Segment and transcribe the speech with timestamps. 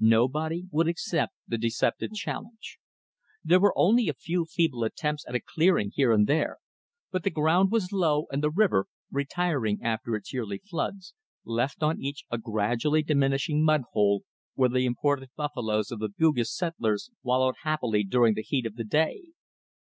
[0.00, 2.78] Nobody would accept the deceptive challenge.
[3.42, 6.58] There were only a few feeble attempts at a clearing here and there,
[7.10, 12.02] but the ground was low and the river, retiring after its yearly floods, left on
[12.02, 14.24] each a gradually diminishing mudhole,
[14.56, 18.84] where the imported buffaloes of the Bugis settlers wallowed happily during the heat of the
[18.84, 19.28] day.